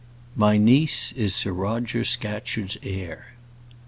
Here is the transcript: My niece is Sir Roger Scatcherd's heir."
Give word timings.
My 0.35 0.57
niece 0.57 1.11
is 1.11 1.35
Sir 1.35 1.51
Roger 1.51 2.03
Scatcherd's 2.03 2.75
heir." 2.81 3.35